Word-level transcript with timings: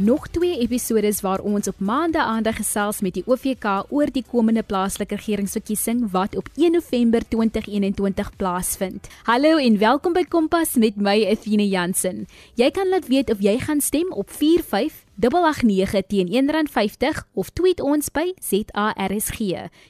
nog 0.00 0.28
twee 0.28 0.58
episodes 0.58 1.20
waar 1.20 1.40
ons 1.40 1.68
op 1.68 1.78
maande 1.78 2.22
aandag 2.22 2.56
gesels 2.56 3.00
met 3.00 3.14
die 3.18 3.22
OVK 3.26 3.66
oor 3.92 4.08
die 4.12 4.24
komende 4.24 4.62
plaaslike 4.62 5.14
regeringsverkiesing 5.14 6.06
wat 6.10 6.36
op 6.36 6.48
1 6.56 6.72
November 6.72 7.20
2021 7.28 8.36
plaasvind. 8.36 9.08
Hallo 9.28 9.56
en 9.56 9.78
welkom 9.78 10.16
by 10.16 10.24
Kompas 10.24 10.74
met 10.80 10.96
my 10.96 11.18
Athena 11.28 11.66
Jansen. 11.68 12.24
Jy 12.56 12.70
kan 12.70 12.88
laat 12.88 13.10
weet 13.12 13.30
of 13.30 13.44
jy 13.44 13.58
gaan 13.60 13.80
stem 13.80 14.12
op 14.12 14.30
45 14.30 15.04
889 15.20 16.06
teen 16.08 16.32
R1.50 16.32 17.20
of 17.34 17.50
tweet 17.52 17.80
ons 17.80 18.08
by 18.08 18.32
ZARSG. 18.40 19.38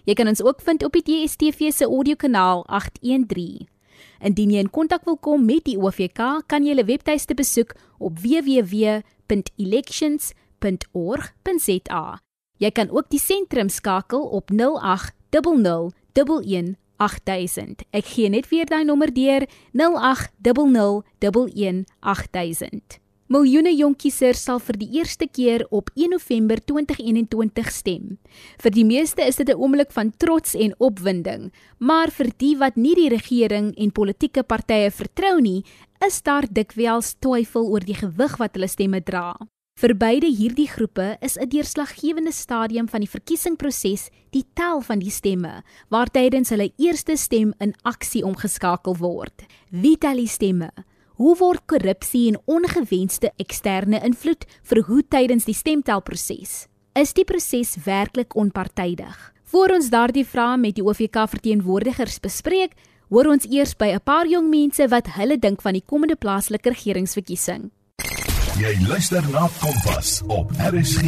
Jy 0.04 0.14
kan 0.18 0.26
ons 0.26 0.42
ook 0.42 0.58
vind 0.66 0.82
op 0.84 0.98
die 0.98 1.06
DSTV 1.06 1.70
se 1.70 1.86
audiokanaal 1.86 2.66
813. 2.66 3.68
Indien 4.20 4.50
jy 4.50 4.58
in 4.58 4.70
kontak 4.74 5.06
wil 5.06 5.16
kom 5.16 5.44
met 5.46 5.64
die 5.64 5.78
OVK, 5.78 6.42
kan 6.50 6.64
jy 6.64 6.74
hulle 6.74 6.88
webtuiste 6.88 7.36
besoek 7.38 7.76
op 7.98 8.18
www.elections.org.za. 9.30 12.04
Jy 12.60 12.70
kan 12.76 12.90
ook 12.90 13.08
die 13.10 13.20
sentrum 13.20 13.68
skakel 13.68 14.28
op 14.28 14.50
0800 14.50 15.94
11 16.12 16.74
8000. 17.00 17.82
Ek 17.96 18.04
gee 18.04 18.28
net 18.28 18.48
weer 18.50 18.66
daai 18.68 18.84
nommer 18.84 19.14
deur 19.14 19.46
0800 19.72 21.04
11 21.20 21.84
8000. 22.00 23.00
Miljoene 23.30 23.70
jong 23.78 23.92
kiesers 23.94 24.40
sal 24.42 24.58
vir 24.58 24.74
die 24.74 24.88
eerste 24.98 25.28
keer 25.30 25.62
op 25.70 25.92
1 25.94 26.10
November 26.10 26.58
2021 26.66 27.68
stem. 27.70 28.18
Vir 28.58 28.72
die 28.74 28.84
meeste 28.84 29.22
is 29.22 29.38
dit 29.38 29.48
'n 29.48 29.54
oomblik 29.54 29.92
van 29.92 30.10
trots 30.18 30.54
en 30.54 30.74
opwinding, 30.78 31.52
maar 31.78 32.10
vir 32.10 32.26
die 32.38 32.58
wat 32.58 32.76
nie 32.76 32.94
die 32.94 33.08
regering 33.08 33.72
en 33.78 33.92
politieke 33.92 34.42
partye 34.42 34.90
vertrou 34.90 35.40
nie, 35.40 35.64
is 36.06 36.22
daar 36.24 36.46
dikwels 36.48 37.14
twyfel 37.20 37.66
oor 37.68 37.84
die 37.84 37.96
gewig 37.98 38.36
wat 38.40 38.56
hulle 38.56 38.68
stemme 38.68 39.02
dra. 39.04 39.34
Vir 39.80 39.94
beide 39.96 40.28
hierdie 40.28 40.68
groepe 40.68 41.16
is 41.24 41.36
'n 41.36 41.48
deurslaggewende 41.48 42.32
stadium 42.32 42.88
van 42.88 43.00
die 43.00 43.08
verkiesingsproses 43.08 44.10
die 44.30 44.44
tel 44.54 44.80
van 44.80 44.98
die 44.98 45.10
stemme, 45.10 45.62
waar 45.88 46.10
tydens 46.10 46.50
hulle 46.50 46.72
eerste 46.76 47.16
stem 47.16 47.54
in 47.60 47.74
aksie 47.82 48.24
omgeskakel 48.24 48.96
word. 48.96 49.46
Wie 49.70 49.96
tel 49.96 50.16
die 50.16 50.28
stemme? 50.28 50.70
Hoe 51.16 51.36
word 51.36 51.66
korrupsie 51.66 52.28
en 52.28 52.40
ongewenste 52.46 53.32
eksterne 53.36 54.00
invloed 54.04 54.44
verhoed 54.62 55.10
tydens 55.10 55.44
die 55.44 55.54
stemtelproses? 55.54 56.66
Is 56.94 57.12
die 57.12 57.24
proses 57.24 57.76
werklik 57.84 58.34
onpartydig? 58.34 59.32
Voor 59.44 59.68
ons 59.74 59.90
daardie 59.90 60.24
vrae 60.24 60.56
met 60.56 60.74
die 60.74 60.84
OVK 60.84 61.28
verteenwoordigers 61.28 62.20
bespreek, 62.20 62.72
hoor 63.10 63.26
ons 63.26 63.46
eers 63.50 63.74
by 63.74 63.90
'n 63.90 64.00
paar 64.06 64.26
jong 64.30 64.48
mense 64.50 64.86
wat 64.88 65.06
hulle 65.18 65.36
dink 65.36 65.62
van 65.62 65.74
die 65.74 65.82
komende 65.86 66.16
plaaslike 66.16 66.70
regeringsverkiesing. 66.70 67.70
Jy 68.60 68.74
luister 68.86 69.22
na 69.32 69.48
Kompas 69.60 70.22
op 70.28 70.50
RSG. 70.70 71.02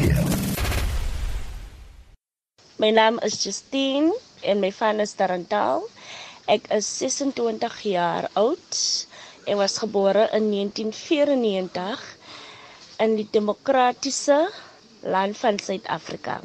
My 2.77 2.91
naam 2.91 3.19
is 3.23 3.45
Justine 3.45 4.11
en 4.43 4.61
my 4.61 4.73
van 4.73 5.01
is 5.01 5.13
Tarantal. 5.13 5.87
Ek 6.47 6.67
is 6.75 6.87
26 6.99 7.81
jaar 7.83 8.29
oud. 8.35 9.07
Ek 9.47 9.57
was 9.57 9.79
gebore 9.79 10.29
in 10.33 10.51
1994 10.51 12.03
in 12.99 13.15
die 13.17 13.29
demokratiese 13.31 14.51
land 15.03 15.37
van 15.37 15.59
Suid-Afrika. 15.59 16.41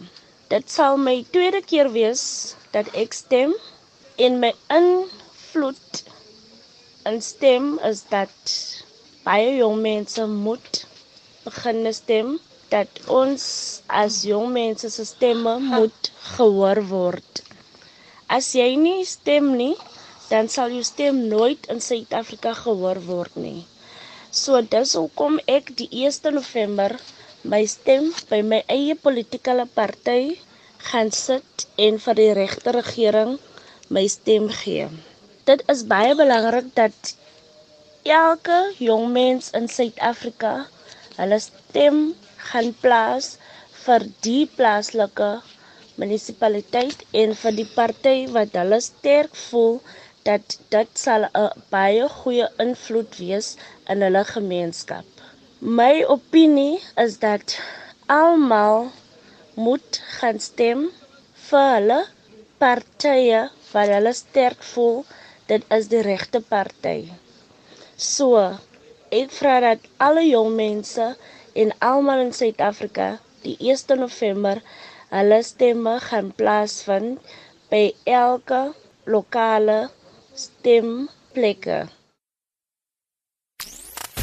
Dit 0.49 0.69
sal 0.69 0.97
my 0.97 1.25
tweede 1.31 1.61
keer 1.65 1.91
wees 1.91 2.55
dat 2.71 2.87
ek 2.93 3.13
stem 3.13 3.53
en 4.17 4.39
my 4.39 4.53
invloed 5.57 6.03
in 7.09 7.15
stem 7.21 7.65
is 7.89 8.01
dat 8.09 8.49
baie 9.25 9.55
jong 9.57 9.79
mense 9.81 10.25
moet 10.29 10.81
begin 11.45 11.79
stem 11.99 12.27
dat 12.73 12.99
ons 13.19 13.45
as 14.01 14.19
jong 14.29 14.51
mense 14.57 14.91
se 14.95 15.05
stemme 15.11 15.55
moet 15.63 16.11
gehoor 16.35 16.81
word. 16.91 17.41
As 18.37 18.51
jy 18.59 18.67
nie 18.83 19.01
stem 19.13 19.49
nie, 19.61 19.73
dan 20.29 20.51
sal 20.57 20.69
jou 20.75 20.83
stem 20.91 21.23
nooit 21.33 21.65
in 21.73 21.81
Suid-Afrika 21.87 22.53
gehoor 22.61 23.01
word 23.09 23.41
nie. 23.47 23.65
So 24.29 24.61
dis 24.61 24.93
hoekom 24.99 25.39
ek 25.57 25.73
die 25.81 25.89
1 26.05 26.33
November 26.37 26.99
my 27.55 27.63
stem 27.65 28.11
by 28.29 28.43
my 28.53 28.61
eie 28.77 28.93
politieke 29.07 29.57
party 29.81 30.21
gaan 30.91 31.09
sit 31.25 31.65
en 31.89 31.97
vir 32.05 32.21
die 32.21 32.31
regte 32.45 32.77
regering 32.81 33.37
my 33.89 34.05
stem 34.19 34.51
gee. 34.61 34.91
Dit 35.47 35.61
is 35.71 35.81
baie 35.87 36.15
belangrik 36.19 36.65
dat 36.75 37.15
elke 38.03 38.55
jong 38.85 39.05
mens 39.17 39.45
in 39.59 39.69
Suid-Afrika 39.71 40.49
hulle 41.19 41.37
stem 41.43 41.99
gaan 42.49 42.73
plaas 42.81 43.29
vir 43.83 44.03
die 44.25 44.41
plaaslike 44.57 45.29
munisipaliteit 46.01 47.05
en 47.21 47.35
vir 47.43 47.55
die 47.59 47.67
party 47.77 48.15
wat 48.35 48.57
hulle 48.59 48.79
sterk 48.89 49.39
voel 49.45 49.79
dat 50.27 50.57
dit 50.75 50.99
sal 51.05 51.29
'n 51.29 51.63
baie 51.75 52.09
goeie 52.17 52.49
invloed 52.65 53.15
wees 53.23 53.47
in 53.95 54.03
hulle 54.07 54.23
gemeenskap. 54.33 55.05
My 55.79 55.93
opinie 56.15 56.81
is 57.05 57.19
dat 57.23 57.55
almal 58.19 58.89
moet 59.67 60.01
gaan 60.17 60.43
stem 60.49 60.83
vir 61.49 61.69
hulle 61.75 62.01
partye 62.65 63.45
wat 63.71 63.95
hulle 63.95 64.13
sterk 64.23 64.67
voel 64.73 64.99
dit 65.47 65.63
is 65.71 65.87
die 65.91 66.03
regte 66.05 66.41
party. 66.41 67.07
So, 67.95 68.37
ek 69.09 69.31
vra 69.33 69.59
dat 69.63 69.87
alle 70.03 70.25
jong 70.27 70.53
mense 70.55 71.15
en 71.57 71.73
almal 71.81 72.27
in 72.27 72.33
Suid-Afrika 72.35 73.17
die 73.45 73.55
1 73.71 73.97
November 73.97 74.61
hulle 75.09 75.39
stemme 75.43 75.97
gaan 76.03 76.33
plaasvind 76.35 77.21
by 77.71 77.83
elke 78.03 78.73
lokale 79.07 79.87
stemplekke. 80.35 81.85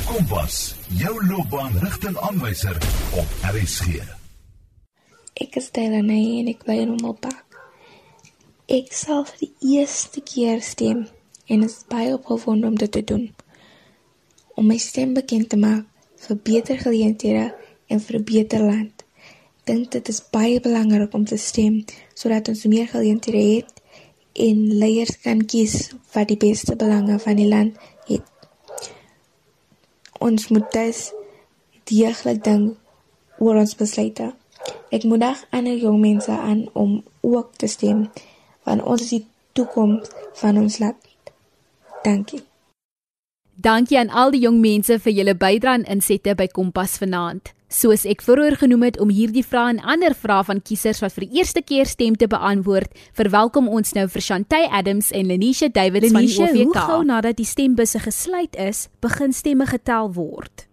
Kompas, 0.04 0.74
jou 1.00 1.14
loopbaanrigtingaanwyser 1.24 2.76
op 3.18 3.48
RSG. 3.50 4.04
Ek 5.40 5.56
is 5.58 5.72
Delaney 5.74 6.42
en 6.42 6.52
ek 6.52 6.62
bly 6.68 6.76
in 6.84 6.92
Hommelpark. 6.94 7.58
Ek 8.70 8.92
sal 8.94 9.24
vir 9.28 9.40
die 9.42 9.74
eerste 9.80 10.22
keer 10.24 10.62
stem 10.64 11.06
en 11.46 11.62
is 11.62 11.82
baie 11.88 12.12
opgewonde 12.12 12.66
om 12.66 12.78
dit 12.78 12.92
te 12.92 13.04
doen. 13.04 13.34
Om 14.54 14.66
my 14.66 14.78
stem 14.78 15.14
bekend 15.14 15.48
te 15.48 15.56
maak 15.56 15.84
vir 16.26 16.36
beter 16.42 16.78
geleenthede 16.78 17.54
en 17.86 18.00
vir 18.00 18.18
'n 18.18 18.24
beter 18.24 18.62
land. 18.62 19.04
Dink 19.64 19.90
dit 19.90 20.08
is 20.08 20.22
baie 20.30 20.60
belangrik 20.60 21.14
om 21.14 21.24
te 21.24 21.36
stem 21.36 21.84
sodat 22.14 22.48
ons 22.48 22.64
meer 22.64 22.88
geleenthede 22.88 23.54
het 23.54 23.72
en 24.32 24.76
leiers 24.78 25.20
kan 25.20 25.44
kies 25.46 25.92
wat 26.12 26.28
die 26.28 26.36
beste 26.36 26.76
belange 26.76 27.18
van 27.18 27.36
die 27.36 27.48
land 27.48 27.76
het. 28.06 28.22
Ons 30.18 30.48
moet 30.48 30.72
dus 30.72 31.12
deeglik 31.84 32.44
dink 32.44 32.76
oor 33.38 33.56
ons 33.56 33.76
besluite. 33.76 34.34
Ek 34.90 35.04
moedig 35.04 35.46
ander 35.50 35.76
jong 35.76 36.00
mense 36.00 36.30
aan 36.30 36.68
om 36.72 37.02
ook 37.20 37.54
te 37.56 37.66
stem 37.66 38.10
want 38.64 38.82
ons 38.82 39.02
is 39.02 39.08
die 39.08 39.26
toekoms 39.52 40.08
van 40.40 40.58
ons 40.58 40.78
land. 40.78 41.13
Dankie. 42.04 42.40
Dankie 43.56 43.98
aan 43.98 44.10
al 44.10 44.32
die 44.34 44.42
jong 44.42 44.58
mense 44.60 44.98
vir 45.00 45.12
julle 45.16 45.34
bydrae 45.40 45.78
en 45.78 45.84
insette 45.94 46.34
by 46.36 46.48
Kompas 46.52 46.98
vanaand. 47.00 47.52
Soos 47.72 48.04
ek 48.06 48.20
vroeër 48.26 48.58
genoem 48.60 48.82
het 48.86 48.98
om 49.02 49.12
hierdie 49.14 49.44
vrae 49.46 49.72
en 49.72 49.80
ander 49.94 50.12
vrae 50.14 50.44
van 50.46 50.60
kiesers 50.68 51.00
wat 51.02 51.14
vir 51.16 51.24
die 51.24 51.40
eerste 51.40 51.62
keer 51.64 51.88
stem 51.88 52.18
te 52.20 52.28
beantwoord, 52.30 52.92
verwelkom 53.16 53.70
ons 53.78 53.94
nou 53.96 54.04
vir 54.12 54.24
Shantay 54.26 54.68
Adams 54.68 55.08
en 55.16 55.30
Lenisha 55.30 55.70
Davids 55.72 56.12
van 56.12 56.26
die 56.28 56.36
OVK. 56.42 56.58
Hoe 56.60 56.84
gou 56.90 57.00
nadat 57.08 57.38
die 57.40 57.48
stembusse 57.48 58.02
gesluit 58.04 58.58
is, 58.60 58.84
begin 59.00 59.32
stemme 59.32 59.66
getel 59.70 60.12
word? 60.18 60.66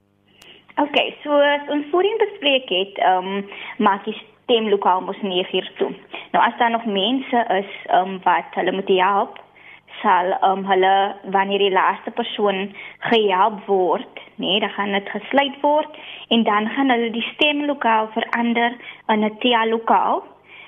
OK, 0.82 0.98
so 1.24 1.38
as 1.38 1.72
ons 1.72 1.88
voorheen 1.94 2.20
bespreek 2.26 2.68
het, 2.76 3.00
ehm 3.00 3.32
um, 3.38 3.48
maak 3.88 4.04
die 4.10 4.18
stemlokaal 4.44 5.06
mos 5.08 5.22
9 5.24 5.56
uur 5.62 5.72
toe. 5.80 5.94
Nou 6.36 6.44
as 6.44 6.58
daar 6.60 6.76
nog 6.76 6.86
mense 6.86 7.46
is 7.62 7.72
ehm 7.88 8.18
um, 8.18 8.20
wat 8.28 8.60
hulle 8.60 8.76
moet 8.76 8.94
help, 9.00 9.40
sal 10.02 10.34
um, 10.44 10.66
hulle 10.66 11.16
wanneer 11.36 11.60
die 11.60 11.72
laaste 11.74 12.12
persoon 12.12 12.74
gehelp 13.00 13.66
word, 13.68 14.20
nee, 14.36 14.60
dan 14.60 14.70
gaan 14.76 14.92
dit 14.98 15.10
gesluit 15.10 15.58
word 15.62 15.98
en 16.30 16.44
dan 16.44 16.70
gaan 16.76 16.90
hulle 16.90 17.10
die 17.14 17.26
stemlokaal 17.34 18.10
verander 18.18 18.78
in 19.08 19.26
'n 19.26 19.38
tea-lokaal. 19.40 20.24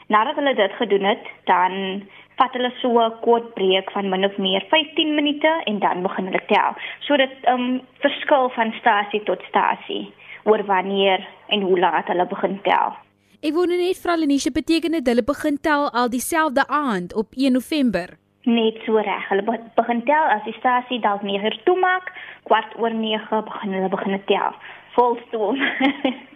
Nadat 0.08 0.36
hulle 0.36 0.54
dit 0.56 0.74
gedoen 0.82 1.04
het, 1.04 1.26
dan 1.46 2.04
vat 2.38 2.54
hulle 2.54 2.72
so 2.82 3.00
'n 3.00 3.20
kort 3.22 3.54
breek 3.54 3.92
van 3.92 4.10
min 4.10 4.26
of 4.26 4.38
meer 4.38 4.64
15 4.70 5.16
minute 5.16 5.52
en 5.64 5.80
dan 5.80 6.02
begin 6.02 6.26
hulle 6.26 6.46
tel. 6.48 6.72
So 7.00 7.18
dit 7.18 7.34
um 7.54 7.82
verskil 8.00 8.50
van 8.50 8.74
stasie 8.80 9.24
tot 9.24 9.42
stasie 9.50 10.14
oor 10.44 10.64
wanneer 10.66 11.28
en 11.48 11.62
hoe 11.62 11.80
laat 11.80 12.08
hulle 12.08 12.28
begin 12.28 12.60
tel. 12.62 12.96
Ek 13.42 13.54
wou 13.54 13.66
net 13.68 13.98
vra 14.00 14.16
Lenisha, 14.16 14.52
beteken 14.52 14.92
dit 14.92 15.08
hulle 15.08 15.24
begin 15.24 15.58
tel 15.62 15.90
al 15.92 16.10
dieselfde 16.10 16.68
aand 16.68 17.14
op 17.14 17.28
1 17.36 17.52
November? 17.52 18.23
Net 18.44 18.80
so 18.86 18.98
reg. 18.98 19.28
Hulle 19.30 19.44
begin 19.76 20.04
tel 20.06 20.30
as 20.36 20.44
die 20.46 20.56
stasie 20.60 21.00
dalk 21.00 21.24
9 21.24 21.46
uur 21.46 21.58
toe 21.66 21.78
maak, 21.80 22.12
kwart 22.50 22.76
oor 22.80 22.94
9 22.94 23.44
begin 23.50 23.74
hulle 23.74 23.90
begin 23.90 24.22
tel. 24.26 24.56
Volstoom. 24.98 25.58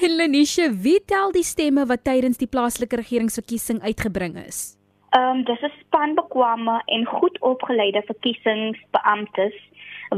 En 0.00 0.16
Lenisha, 0.16 0.70
wie 0.72 0.98
tel 1.04 1.32
die 1.32 1.44
stemme 1.44 1.84
wat 1.86 2.04
tydens 2.04 2.40
die 2.40 2.48
plaaslike 2.48 2.96
regeringsverkiesing 2.96 3.82
uitgebring 3.84 4.36
is? 4.40 4.78
Ehm 5.16 5.38
um, 5.38 5.44
dis 5.44 5.62
'n 5.62 5.72
span 5.80 6.14
bekwame 6.14 6.82
en 6.86 7.04
goed 7.04 7.40
opgeleide 7.40 8.02
verkiesingsbeamptes 8.06 9.56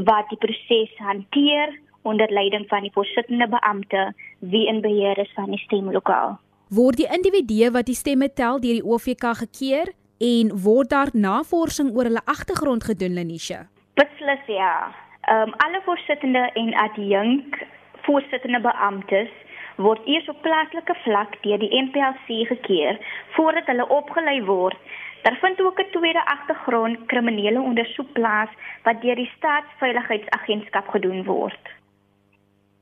wat 0.07 0.29
die 0.29 0.37
proses 0.37 0.91
hanteer 0.97 1.79
onder 2.01 2.31
leiding 2.31 2.67
van 2.67 2.81
die 2.81 2.91
voorsittende 2.93 3.47
beampte 3.47 4.13
wie 4.39 4.67
in 4.67 4.81
beheer 4.81 5.17
is 5.17 5.31
van 5.35 5.49
die 5.49 5.59
stemlokaal. 5.59 6.39
Word 6.69 6.97
die 6.97 7.07
individue 7.07 7.71
wat 7.71 7.85
die 7.85 7.95
stemme 7.95 8.33
tel 8.33 8.59
deur 8.59 8.79
die 8.79 8.85
OVK 8.85 9.35
gekeer 9.43 9.93
en 10.21 10.51
word 10.63 10.89
daar 10.89 11.09
navorsing 11.13 11.89
oor 11.95 12.09
hulle 12.09 12.25
agtergrond 12.25 12.83
gedoen 12.83 13.13
Lenisha? 13.13 13.67
Beslis 13.93 14.45
ja. 14.47 14.93
Ehm 15.21 15.47
um, 15.47 15.53
alle 15.57 15.81
voorsittende 15.85 16.49
en 16.53 16.73
adjunk 16.73 17.57
voorsittende 18.05 18.61
beamptes 18.61 19.31
word 19.75 20.05
eers 20.05 20.29
op 20.29 20.41
plaaslike 20.41 20.95
vlak 21.03 21.37
deur 21.41 21.59
die 21.61 21.73
NPLC 21.81 22.47
gekeer 22.53 22.99
voordat 23.35 23.65
hulle 23.65 23.87
opgelei 23.89 24.41
word. 24.45 24.77
Daar 25.21 25.37
vind 25.41 25.61
ook 25.61 25.79
'n 25.79 25.91
tweede 25.91 26.25
agtergrond 26.25 27.05
kriminele 27.05 27.61
ondersoek 27.61 28.11
plaas 28.13 28.49
wat 28.83 29.01
deur 29.01 29.15
die 29.15 29.31
staatsveiligheidsagentskap 29.37 30.87
gedoen 30.87 31.23
word. 31.23 31.80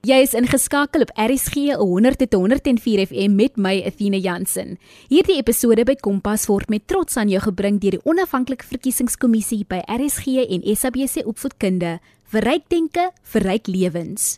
Jy 0.08 0.16
is 0.24 0.32
ingeskakel 0.32 1.04
op 1.04 1.10
RSG 1.20 1.74
100.104 1.76 3.02
FM 3.10 3.34
met 3.36 3.58
my 3.60 3.82
Athena 3.84 4.16
Jansen. 4.16 4.78
Hierdie 5.12 5.36
episode 5.42 5.84
by 5.84 5.98
Kompas 6.00 6.46
word 6.48 6.70
met 6.72 6.86
trots 6.88 7.20
aan 7.20 7.28
jou 7.28 7.42
gebring 7.44 7.82
deur 7.84 7.98
die 7.98 8.06
Onafhanklike 8.08 8.64
Verkiesingskommissie 8.64 9.66
by 9.68 9.82
RSG 9.92 10.46
en 10.56 10.64
SABC 10.64 11.28
Opvoedkunde 11.28 11.98
vir 12.32 12.48
ryk 12.48 12.70
denke 12.72 13.10
vir 13.34 13.44
ryk 13.44 13.68
lewens. 13.68 14.38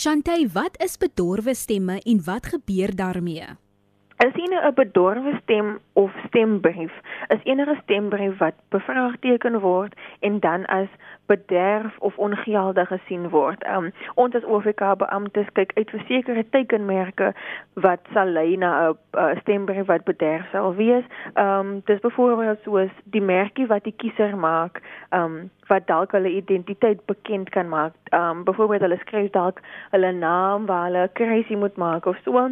Shantay, 0.00 0.48
wat 0.48 0.80
is 0.80 0.96
bedorwe 0.96 1.52
stemme 1.52 2.00
en 2.00 2.24
wat 2.24 2.54
gebeur 2.54 2.96
daarmee? 2.96 3.52
As 4.20 4.34
jy 4.36 4.46
'n 4.52 4.74
bedorwe 4.76 5.32
stem 5.42 5.68
of 5.92 6.10
stembrief 6.26 6.92
is 7.34 7.44
enige 7.44 7.76
stembrief 7.82 8.36
wat 8.38 8.54
bevraagteken 8.68 9.56
word 9.60 9.94
en 10.20 10.40
dan 10.40 10.66
as 10.66 10.88
bederf 11.26 11.98
of 11.98 12.18
ongeldig 12.18 12.88
gesien 12.88 13.28
word. 13.32 13.64
Um, 13.66 13.88
ons 14.14 14.34
as 14.34 14.44
OVK 14.44 14.92
beamptes 15.02 15.48
kyk 15.56 15.72
uit 15.74 15.90
vir 15.96 16.04
sekere 16.12 16.44
teikenmerke 16.50 17.32
wat 17.86 18.12
sal 18.12 18.28
lei 18.36 18.56
na 18.56 18.92
'n 18.92 19.40
stembrief 19.40 19.88
wat 19.88 20.04
bederf 20.04 20.44
sal 20.52 20.74
wees. 20.74 21.04
Ehm 21.34 21.58
um, 21.58 21.82
dis 21.88 22.04
byvoorbeeld 22.04 22.60
soos 22.68 22.92
die 23.04 23.24
merkie 23.24 23.66
wat 23.66 23.84
die 23.88 23.96
kiezer 23.96 24.36
maak, 24.36 24.82
ehm 25.08 25.24
um, 25.24 25.50
wat 25.72 25.86
dalk 25.86 26.12
hulle 26.12 26.36
identiteit 26.36 27.06
bekend 27.06 27.48
kan 27.48 27.68
maak. 27.68 27.96
Ehm 28.12 28.30
um, 28.30 28.44
byvoorbeeld 28.44 28.80
hulle 28.80 29.00
skryf 29.00 29.30
dalk 29.30 29.60
hulle 29.90 30.12
naam 30.12 30.66
waar 30.66 30.84
hulle 30.84 31.10
kruisie 31.12 31.56
moet 31.56 31.76
maak 31.76 32.04
of 32.06 32.20
so. 32.24 32.50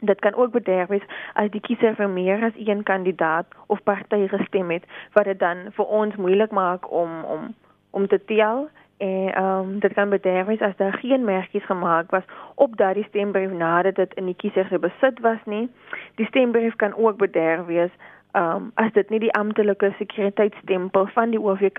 Dit 0.00 0.20
kan 0.20 0.34
ook 0.34 0.50
bederf 0.52 0.88
wees 0.88 1.06
as 1.32 1.50
die 1.50 1.60
kiezer 1.60 1.94
vir 1.94 2.08
meer 2.08 2.44
as 2.44 2.56
een 2.56 2.82
kandidaat 2.82 3.46
of 3.66 3.82
party 3.82 4.26
gestem 4.28 4.70
het 4.70 4.84
wat 5.12 5.24
dit 5.24 5.38
dan 5.38 5.68
vir 5.72 5.84
ons 5.84 6.16
moeilik 6.16 6.50
maak 6.50 6.90
om 6.92 7.24
om 7.24 7.54
om 7.90 8.06
te 8.06 8.24
tel 8.24 8.68
en 8.96 9.34
ehm 9.34 9.58
um, 9.58 9.78
dit 9.80 9.92
kan 9.92 10.08
bederf 10.08 10.46
wees 10.46 10.60
as 10.60 10.76
daar 10.76 10.92
geen 10.92 11.24
merkies 11.24 11.64
gemaak 11.64 12.10
was 12.10 12.22
op 12.54 12.76
daardie 12.76 13.04
stembrief 13.08 13.50
nadat 13.50 13.94
dit 13.94 14.14
in 14.14 14.24
die 14.24 14.36
kiezer 14.36 14.66
se 14.66 14.78
besit 14.78 15.20
was 15.20 15.38
nie. 15.44 15.68
Die 16.14 16.26
stembrief 16.26 16.76
kan 16.76 16.94
ook 16.94 17.16
bederf 17.16 17.66
wees 17.66 17.90
ehm 18.36 18.56
um, 18.56 18.70
as 18.74 18.92
dit 18.92 19.10
nie 19.10 19.18
die 19.22 19.32
amptelike 19.32 19.88
sekuriteitstempel 19.98 21.06
van 21.14 21.30
die 21.32 21.40
OVK 21.40 21.78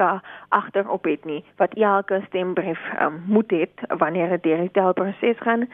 agterop 0.50 1.06
het 1.06 1.26
nie 1.30 1.44
wat 1.62 1.76
elke 1.78 2.18
stembrief 2.28 2.82
um, 3.02 3.20
moet 3.26 3.54
hê 3.54 3.68
wanneer 4.02 4.30
dit 4.30 4.44
deur 4.44 4.64
die 4.66 4.72
telproses 4.72 5.44
gaan. 5.46 5.68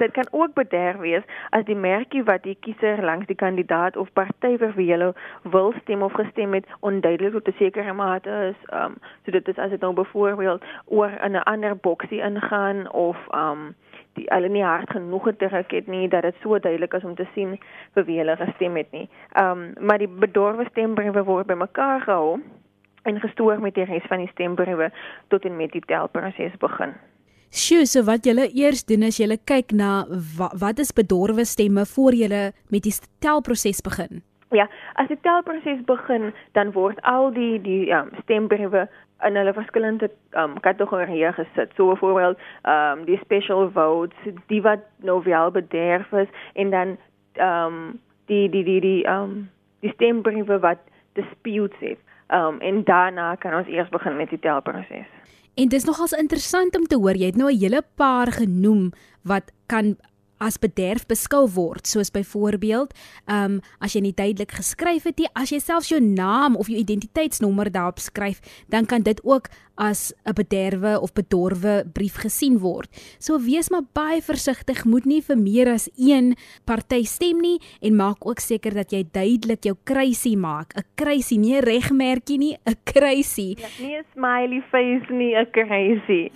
Dit 0.00 0.14
kan 0.16 0.28
ook 0.30 0.54
bederf 0.54 0.96
wees 0.96 1.26
as 1.50 1.64
die 1.68 1.76
merkie 1.76 2.22
wat 2.24 2.42
die 2.48 2.56
kiezer 2.60 3.04
langs 3.04 3.28
die 3.28 3.36
kandidaat 3.36 3.96
of 4.00 4.12
party 4.16 4.54
vir 4.62 4.72
wie 4.78 4.88
hulle 4.94 5.10
wil 5.42 5.74
stem 5.82 6.02
of 6.08 6.16
gestem 6.16 6.56
het 6.56 6.72
onduidelik 6.80 7.36
tot 7.36 7.52
'n 7.52 7.58
sekere 7.58 7.92
mate 7.92 8.30
is. 8.48 8.60
Um 8.72 8.96
so 9.24 9.36
dit 9.36 9.48
is 9.48 9.58
as 9.58 9.70
dit 9.70 9.80
nou 9.80 9.92
byvoorbeeld 9.92 10.64
oor 10.84 11.12
in 11.20 11.36
'n 11.36 11.44
ander 11.52 11.76
boksie 11.76 12.20
ingaan 12.20 12.92
of 12.92 13.18
um 13.34 13.74
die 14.18 14.26
hulle 14.28 14.48
nie 14.48 14.64
hard 14.64 14.90
genoeg 14.90 15.28
gedruk 15.30 15.72
het 15.72 15.86
nie 15.86 16.08
dat 16.08 16.22
dit 16.26 16.40
so 16.42 16.58
duidelik 16.58 16.94
is 16.94 17.04
om 17.04 17.14
te 17.14 17.26
sien 17.34 17.58
vir 17.94 18.06
wie 18.08 18.18
hulle 18.18 18.36
gestem 18.40 18.76
het 18.76 18.90
nie. 18.92 19.06
Um 19.42 19.70
maar 19.78 19.98
die 19.98 20.10
bedorwe 20.10 20.66
stembriewe 20.70 21.24
word 21.24 21.46
bymekaar 21.46 22.00
gehou 22.08 22.40
en 23.02 23.20
gestoor 23.20 23.60
met 23.60 23.74
die 23.74 23.86
res 23.88 24.06
van 24.08 24.24
die 24.24 24.32
stembriewe 24.32 24.90
tot 25.28 25.44
en 25.44 25.56
met 25.56 25.72
die 25.72 25.84
telproses 25.86 26.56
begin. 26.60 26.94
Sjoe, 27.50 27.86
so 27.86 28.04
wat 28.06 28.26
julle 28.28 28.46
eers 28.54 28.84
doen 28.86 29.02
is 29.02 29.18
julle 29.18 29.38
kyk 29.50 29.72
na 29.74 30.04
wat, 30.38 30.52
wat 30.62 30.78
is 30.78 30.92
bedorwe 30.94 31.44
stemme 31.44 31.82
voor 31.94 32.14
julle 32.14 32.42
met 32.70 32.84
die 32.86 32.94
telproses 33.18 33.82
begin. 33.82 34.22
Ja, 34.54 34.68
as 34.98 35.10
die 35.10 35.18
telproses 35.22 35.82
begin, 35.86 36.30
dan 36.58 36.70
word 36.74 36.98
al 37.06 37.30
die 37.34 37.58
die 37.62 37.90
um, 37.94 38.10
stembriewe 38.22 38.86
in 39.26 39.36
hulle 39.36 39.52
verskillende 39.52 40.10
um, 40.38 40.60
kategorieë 40.60 41.32
gesit. 41.32 41.72
So 41.76 41.92
byvoorbeeld, 41.92 42.38
ehm 42.62 42.98
um, 42.98 43.04
die 43.04 43.18
special 43.22 43.70
votes, 43.70 44.34
die 44.46 44.62
wat 44.62 44.84
nou 44.96 45.22
wel 45.24 45.50
bederf 45.50 46.12
is 46.12 46.28
en 46.54 46.70
dan 46.70 46.96
ehm 47.32 47.66
um, 47.66 48.00
die 48.26 48.48
die 48.50 48.64
die 48.64 48.80
die 48.80 49.04
ehm 49.04 49.22
um, 49.22 49.50
die 49.80 49.92
stembriewe 49.92 50.58
wat 50.58 50.78
disputes 51.12 51.78
het. 51.80 51.98
Ehm 52.26 52.46
um, 52.46 52.60
en 52.60 52.84
daarna 52.84 53.34
kan 53.34 53.54
ons 53.54 53.68
eers 53.68 53.88
begin 53.88 54.16
met 54.16 54.30
die 54.30 54.38
telproses. 54.38 55.08
En 55.54 55.68
dis 55.68 55.84
nogals 55.84 56.12
interessant 56.12 56.76
om 56.76 56.86
te 56.86 56.96
hoor 56.96 57.16
jy 57.18 57.26
het 57.26 57.36
nou 57.36 57.50
'n 57.50 57.58
hele 57.58 57.82
paar 57.94 58.32
genoem 58.32 58.92
wat 59.22 59.52
kan 59.66 59.96
as 60.40 60.58
bederf 60.58 61.06
beskou 61.06 61.46
word 61.48 61.86
soos 61.86 62.10
byvoorbeeld 62.10 62.94
ehm 63.26 63.44
um, 63.44 63.60
as 63.80 63.94
jy 63.94 64.00
nie 64.00 64.16
duidelik 64.16 64.52
geskryf 64.52 65.04
het 65.04 65.18
nie 65.18 65.30
as 65.34 65.52
jy 65.52 65.60
selfs 65.60 65.90
jou 65.92 66.00
naam 66.00 66.56
of 66.56 66.68
jou 66.68 66.78
identiteitsnommer 66.78 67.70
daarop 67.70 68.00
skryf 68.00 68.40
dan 68.68 68.86
kan 68.86 69.02
dit 69.02 69.20
ook 69.24 69.50
as 69.80 70.12
'n 70.24 70.34
bederwe 70.36 71.00
of 71.00 71.12
bedorwe 71.12 71.84
brief 71.92 72.14
gesien 72.14 72.58
word. 72.58 72.88
So 73.18 73.40
wees 73.40 73.70
maar 73.70 73.86
baie 73.92 74.22
versigtig, 74.22 74.84
moet 74.84 75.04
nie 75.04 75.22
vir 75.22 75.36
meer 75.36 75.68
as 75.72 75.88
een 75.96 76.36
party 76.64 77.04
stem 77.04 77.40
nie 77.40 77.58
en 77.80 77.96
maak 77.96 78.26
ook 78.26 78.40
seker 78.40 78.74
dat 78.74 78.92
jy 78.92 79.04
duidelik 79.12 79.64
jou 79.64 79.76
kruisie 79.84 80.36
maak. 80.36 80.76
'n 80.76 80.84
Kruisie, 80.94 81.38
nie 81.38 81.56
'n 81.56 81.64
regmerkie 81.64 82.38
nie, 82.38 82.56
'n 82.66 82.76
kruisie. 82.84 83.56
Nie 83.80 83.98
'n 83.98 84.04
smiley 84.12 84.62
face 84.70 85.10
nie, 85.10 85.34
'n 85.34 85.50
kruisie. 85.50 86.30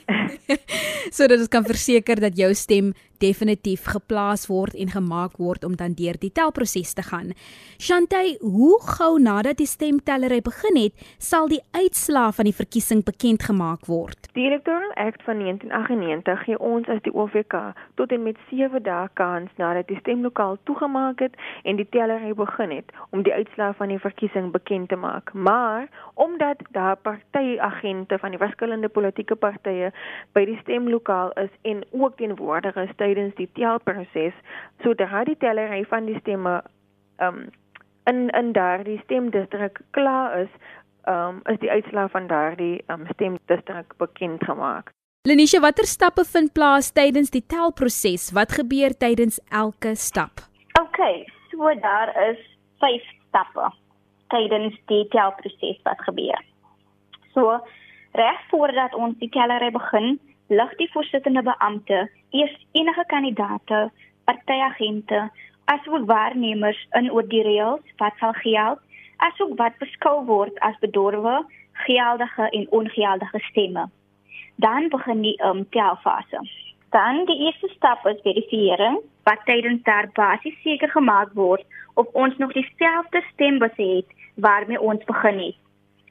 Sodat 1.16 1.38
ons 1.38 1.48
kan 1.48 1.64
verseker 1.64 2.20
dat 2.20 2.36
jou 2.36 2.54
stem 2.54 2.94
definitief 3.24 3.88
geplaas 3.96 4.46
word 4.52 4.76
en 4.76 4.92
gemaak 4.92 5.38
word 5.40 5.64
om 5.64 5.76
dan 5.80 5.96
deur 5.98 6.18
die 6.20 6.32
telproses 6.32 6.92
te 6.94 7.02
gaan. 7.02 7.32
Shantay, 7.80 8.36
hoe 8.40 8.76
gou 8.96 9.18
nadat 9.20 9.58
die 9.58 9.68
stemtellery 9.68 10.40
begin 10.44 10.76
het, 10.78 10.94
sal 11.18 11.48
die 11.48 11.62
uitslaa 11.72 12.30
van 12.36 12.48
die 12.48 12.56
verkiesing 12.56 13.04
bekend 13.04 13.42
gemaak 13.48 13.88
word. 13.90 14.28
Die 14.36 14.46
Electoral 14.48 14.92
Act 15.00 15.22
van 15.26 15.40
1998 15.42 16.44
gee 16.44 16.58
ons 16.58 16.88
as 16.92 17.02
die 17.06 17.14
OVK 17.14 17.54
tot 18.00 18.12
en 18.12 18.24
met 18.26 18.38
7 18.50 18.82
dae 18.82 19.08
kans 19.20 19.50
nadat 19.60 19.88
die 19.88 19.98
stemlokaal 20.00 20.58
toegemaak 20.68 21.22
het 21.24 21.36
en 21.64 21.78
die 21.80 21.88
tellery 21.94 22.34
begin 22.34 22.74
het 22.74 22.92
om 23.10 23.22
die 23.26 23.34
uitslae 23.34 23.72
van 23.78 23.92
die 23.92 24.00
verkiesing 24.02 24.50
bekend 24.52 24.88
te 24.88 24.98
maak. 25.00 25.32
Maar 25.32 25.88
omdat 26.14 26.62
daar 26.76 26.96
partyagente 26.96 28.18
van 28.18 28.34
die 28.34 28.42
verskillende 28.42 28.88
politieke 28.88 29.34
partye 29.34 29.92
by 30.32 30.44
die 30.50 30.58
stemlokaal 30.62 31.32
is 31.44 31.52
en 31.62 31.84
ook 31.92 32.16
teenwoordig 32.16 32.76
is 32.76 32.90
tydens 32.96 33.13
die 33.36 33.48
telproses, 33.54 34.34
sodra 34.82 35.24
die 35.24 35.36
tellery 35.36 35.84
van 35.90 36.06
die 36.06 36.18
stemme 36.20 36.62
um 37.18 37.46
in 38.06 38.28
in 38.30 38.52
daardie 38.52 39.00
stemdistrik 39.04 39.80
klaar 39.90 40.38
is, 40.38 40.50
um, 41.08 41.40
is 41.44 41.58
die 41.60 41.70
uitslag 41.70 42.10
van 42.10 42.26
daardie 42.26 42.82
um, 42.92 43.06
stemdistrik 43.12 43.96
bekend 43.96 44.44
gemaak. 44.44 44.90
Lenisha, 45.28 45.60
watter 45.60 45.86
stappe 45.88 46.24
vind 46.28 46.52
plaas 46.52 46.90
tydens 46.92 47.30
die 47.32 47.44
telproses? 47.48 48.28
Wat 48.36 48.52
gebeur 48.52 48.92
tydens 48.92 49.40
elke 49.48 49.94
stap? 49.96 50.44
OK, 50.80 51.00
so 51.50 51.72
daar 51.80 52.12
is 52.28 52.40
5 52.84 53.08
stappe 53.28 53.70
tydens 54.28 54.76
die 54.92 55.06
telproses 55.08 55.80
wat 55.88 56.00
gebeur. 56.04 56.44
So 57.32 57.56
reg 58.12 58.44
voordat 58.50 58.94
ons 58.94 59.16
die 59.18 59.30
tellery 59.32 59.70
begin, 59.72 60.18
lig 60.52 60.76
die 60.76 60.90
voorsittende 60.92 61.42
beampte 61.42 62.04
eers 62.34 62.54
enige 62.72 63.04
kandidaate, 63.06 63.90
partyagente, 64.24 65.30
asook 65.64 66.06
waarnemers 66.06 66.80
in 66.98 67.12
oor 67.12 67.26
die 67.28 67.42
reëls 67.46 67.94
wat 68.02 68.18
sal 68.20 68.34
geld 68.42 68.82
asook 69.26 69.54
wat 69.60 69.76
beskou 69.78 70.16
word 70.28 70.58
as 70.66 70.76
bedorwe, 70.82 71.36
geldige 71.86 72.48
en 72.50 72.66
ongeldige 72.78 73.40
stemme. 73.50 73.86
Dan 74.56 74.88
begin 74.88 75.22
die 75.22 75.36
um, 75.46 75.64
telfase. 75.70 76.42
Dan 76.94 77.24
die 77.26 77.38
eerste 77.46 77.70
stap 77.74 78.06
is 78.06 78.20
verifisering 78.22 79.00
wat 79.26 79.46
tydens 79.48 79.82
daar 79.82 80.10
basies 80.14 80.58
seker 80.62 80.90
gemaak 80.90 81.32
word 81.34 81.64
of 81.94 82.06
ons 82.12 82.36
nog 82.38 82.52
dieselfde 82.52 83.22
stembus 83.32 83.76
het 83.76 84.10
waarmee 84.34 84.80
ons 84.80 85.04
begin 85.04 85.38
het. 85.38 85.56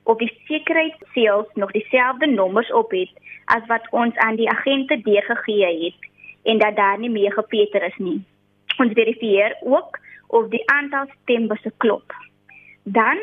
Of 0.03 0.17
die 0.17 0.31
sekuriteitsseels 0.47 1.47
nog 1.53 1.71
dieselfde 1.71 2.27
nommers 2.27 2.71
op 2.73 2.91
het 2.91 3.11
as 3.45 3.63
wat 3.67 3.87
ons 3.91 4.15
aan 4.15 4.35
die 4.35 4.49
agente 4.49 5.01
deurgegee 5.01 5.85
het 5.85 6.11
en 6.43 6.57
dat 6.57 6.75
daar 6.75 6.99
nie 6.99 7.09
meer 7.09 7.33
gepeter 7.33 7.83
is 7.83 7.97
nie. 7.97 8.19
Ons 8.77 8.93
verifieer 8.93 9.57
ook 9.61 9.99
of 10.27 10.49
die 10.49 10.63
aantal 10.69 11.05
stembusse 11.21 11.71
klop. 11.77 12.15
Dan 12.83 13.17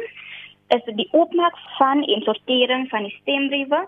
is 0.68 0.84
dit 0.84 0.96
die 0.96 1.08
opmaak 1.10 1.56
van 1.78 2.04
en 2.04 2.22
sortering 2.22 2.88
van 2.88 3.02
die 3.02 3.16
stembriewe. 3.20 3.86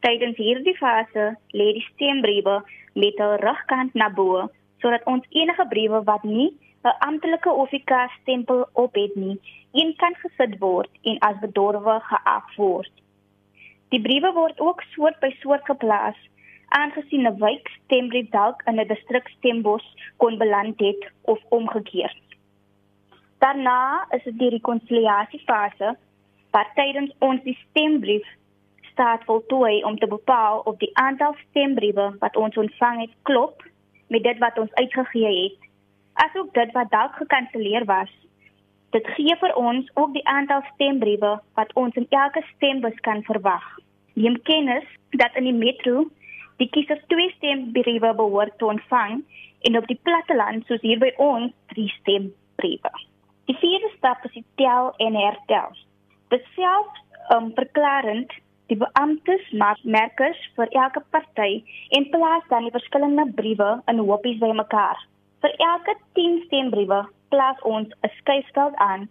Tydens 0.00 0.36
hierdie 0.36 0.76
fase 0.76 1.34
lê 1.52 1.72
die 1.76 1.86
stembriewe 1.92 2.62
met 2.94 3.18
'n 3.18 3.40
rugkant 3.46 3.94
na 3.94 4.08
bo 4.08 4.48
sodat 4.80 5.04
ons 5.04 5.26
enige 5.28 5.66
briewe 5.68 6.02
wat 6.04 6.22
nie 6.22 6.50
'n 6.82 6.96
amptelike 6.98 7.50
OFK 7.50 7.92
stempel 8.20 8.68
op 8.72 8.94
het 8.94 9.14
nie, 9.14 9.40
een 9.72 9.94
kan 9.96 10.14
gesit 10.14 10.58
word 10.58 10.90
en 11.02 11.18
as 11.18 11.38
bedorwe 11.40 12.00
geag 12.00 12.54
word. 12.56 12.92
Die 13.88 14.00
briewe 14.00 14.32
word 14.32 14.60
ook 14.60 14.82
soort 14.82 15.18
by 15.20 15.30
soort 15.40 15.64
geplaas 15.64 16.16
aangesien 16.78 17.26
'n 17.26 17.38
wijk 17.38 17.68
stembrief 17.84 18.28
dalk 18.30 18.62
in 18.64 18.80
'n 18.80 18.86
distrik 18.86 19.28
stembos 19.28 19.84
kon 20.16 20.38
beland 20.38 20.80
het 20.80 21.10
of 21.20 21.38
omgekeerd. 21.48 22.22
Daarna 23.38 24.06
is 24.10 24.22
dit 24.22 24.38
die 24.38 24.50
rekonsiliasiefase 24.50 25.96
wat 26.50 26.68
tydens 26.74 27.12
ons 27.18 27.42
die 27.42 27.58
stembrief 27.68 28.26
staat 28.92 29.24
voltooi 29.24 29.82
om 29.84 29.98
te 29.98 30.06
bepaal 30.06 30.58
of 30.58 30.76
die 30.76 30.90
aantal 30.96 31.34
stembriewe 31.48 32.16
wat 32.18 32.36
ons 32.36 32.56
ontvang 32.56 33.00
het 33.00 33.14
klop 33.22 33.64
met 34.06 34.22
dit 34.22 34.38
wat 34.38 34.58
ons 34.58 34.74
uitgegee 34.74 35.42
het 35.42 35.68
asook 36.24 36.54
dit 36.54 36.72
wat 36.72 36.90
dalk 36.90 37.14
gekanselleer 37.14 37.84
was. 37.84 38.10
Dit 38.90 39.06
gee 39.16 39.36
vir 39.40 39.54
ons 39.54 39.90
ook 39.94 40.12
die 40.12 40.26
aantal 40.26 40.62
stembriewe 40.74 41.38
wat 41.54 41.72
ons 41.74 41.94
in 41.94 42.06
elke 42.08 42.42
stembus 42.54 42.98
kan 43.06 43.22
verwag. 43.22 43.66
Neem 44.14 44.42
kennis 44.42 44.86
dat 45.10 45.36
in 45.38 45.46
die 45.48 45.56
metro 45.56 46.08
die 46.60 46.68
kiesers 46.68 47.02
twee 47.12 47.30
stembriewe 47.36 48.12
behoort 48.14 48.58
te 48.58 48.68
ontvang 48.68 49.22
en 49.68 49.78
op 49.78 49.86
die 49.88 49.98
platteland 50.08 50.66
soos 50.68 50.82
hier 50.84 51.00
by 51.00 51.10
ons 51.16 51.52
drie 51.72 51.88
stembriewe. 52.00 52.92
Die 53.48 53.56
vierde 53.58 53.90
stap 53.96 54.24
is 54.28 54.36
die 54.36 54.46
tel 54.60 54.92
en 55.06 55.16
hertel. 55.16 55.72
Dit 56.32 56.44
self 56.56 57.00
um, 57.34 57.50
verklarend 57.56 58.32
die 58.70 58.78
beamptes 58.78 59.46
maak 59.62 59.80
merkers 59.82 60.40
vir 60.56 60.70
elke 60.78 61.02
party 61.14 61.62
en 61.96 62.06
plaas 62.12 62.44
dan 62.52 62.68
die 62.68 62.74
verskillende 62.76 63.26
briewe 63.38 63.70
in 63.90 64.04
hoopies 64.04 64.38
bymekaar. 64.42 65.00
Vir 65.42 65.56
elke 65.66 65.96
10 66.18 66.42
stembriewe 66.46 67.00
plaas 67.32 67.58
ons 67.72 67.88
'n 68.06 68.12
skuifveld 68.18 68.76
aan 68.76 69.08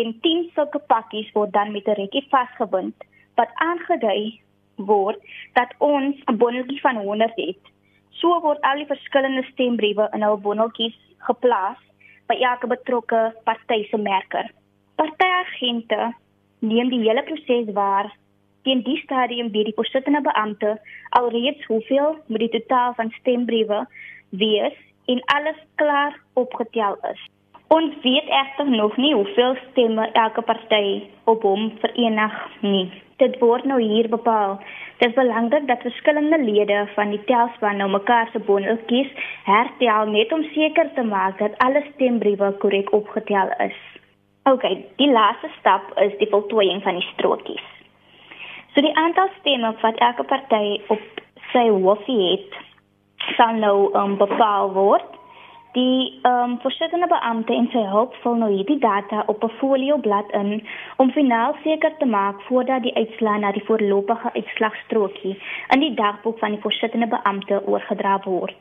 en 0.00 0.14
10 0.24 0.50
sulke 0.54 0.80
pakkies 0.92 1.32
word 1.34 1.52
dan 1.52 1.72
met 1.72 1.88
'n 1.88 1.98
rekkie 2.00 2.26
vasgebind 2.30 2.96
wat 3.36 3.50
aangedui 3.54 4.40
word 4.76 5.18
dat 5.52 5.74
ons 5.78 6.16
'n 6.26 6.36
bondeltjie 6.36 6.80
van 6.80 6.96
100 6.96 7.32
het. 7.36 7.62
So 8.10 8.40
word 8.40 8.60
al 8.60 8.76
die 8.76 8.86
verskillende 8.86 9.42
stembriewe 9.52 10.08
in 10.12 10.22
hul 10.22 10.38
bondeltjies 10.38 10.98
geplaas 11.18 11.78
by 12.26 12.34
elke 12.34 12.66
betrokke 12.66 13.34
party 13.44 13.86
se 13.90 13.96
merker. 13.96 14.50
Partyagente 14.96 16.14
neem 16.58 16.88
die 16.88 17.02
hele 17.08 17.22
proses 17.22 17.72
waar 17.74 18.12
teen 18.62 18.82
die 18.86 19.00
stadium 19.02 19.50
weet 19.50 19.64
die 19.64 19.74
posisionele 19.74 20.22
beampte 20.22 20.80
alreeds 21.18 21.66
hoeveel 21.66 22.16
met 22.26 22.44
die 22.44 22.48
totaal 22.48 22.94
van 22.94 23.10
stembriewe 23.10 23.86
wees 24.30 24.76
en 25.06 25.22
alles 25.36 25.58
klaar 25.74 26.20
opgetel 26.32 26.98
is. 27.10 27.22
Ons 27.72 27.94
weet 28.02 28.28
egter 28.28 28.70
nog 28.70 28.96
nie 28.96 29.14
hoeveel 29.14 29.56
stemme 29.70 30.10
elke 30.12 30.42
party 30.42 31.08
op 31.24 31.42
hom 31.42 31.70
verenig 31.80 32.34
nie. 32.60 32.90
Dit 33.22 33.38
word 33.38 33.64
nou 33.70 33.78
hier 33.78 34.08
bepaal. 34.10 34.56
Dit 34.98 35.12
is 35.12 35.14
belangrik 35.14 35.66
dat 35.68 35.84
verskillende 35.86 36.38
lede 36.42 36.78
van 36.94 37.12
die 37.14 37.20
telspan 37.28 37.78
nou 37.78 37.90
mekaar 37.90 38.28
se 38.32 38.40
bondeltjies 38.48 39.10
hertel 39.46 40.10
net 40.10 40.32
om 40.34 40.42
seker 40.54 40.90
te 40.96 41.04
maak 41.06 41.38
dat 41.38 41.54
alle 41.66 41.84
stembriewe 41.92 42.50
korrek 42.64 42.90
opgetel 42.92 43.54
is. 43.66 43.78
OK, 44.50 44.66
die 44.98 45.10
laaste 45.10 45.50
stap 45.58 45.92
is 46.02 46.16
die 46.18 46.30
voltooiing 46.34 46.82
van 46.82 46.98
die 46.98 47.08
strokies. 47.12 47.68
So 48.74 48.82
die 48.82 48.96
aantal 49.04 49.30
stemme 49.38 49.70
wat 49.82 50.02
elke 50.02 50.26
party 50.26 50.80
op 50.90 51.22
sy 51.52 51.68
hoofie 51.70 52.20
het, 52.32 52.56
sal 53.36 53.60
nou 53.62 53.76
um, 53.98 54.16
bepaal 54.18 54.72
word. 54.74 55.06
Die 55.72 56.20
um, 56.22 56.58
voorsittende 56.60 57.06
beampte 57.08 57.54
en 57.56 57.68
sy 57.72 57.80
hulp 57.88 58.16
vul 58.20 58.34
nou 58.36 58.50
hierdie 58.52 58.78
data 58.80 59.22
op 59.32 59.44
'n 59.44 59.54
folioblad 59.60 60.32
in 60.40 60.50
om 60.96 61.10
finaal 61.10 61.54
seker 61.62 61.96
te 61.98 62.04
maak 62.04 62.42
voordat 62.48 62.82
die 62.82 62.94
uitslae 62.94 63.38
na 63.38 63.52
die 63.52 63.64
voorlopige 63.64 64.32
uitslagstrokie 64.34 65.38
in 65.74 65.80
die 65.80 65.94
dagboek 65.94 66.38
van 66.38 66.50
die 66.50 66.60
voorsittende 66.60 67.06
beampte 67.06 67.62
oorgedra 67.66 68.20
word. 68.24 68.58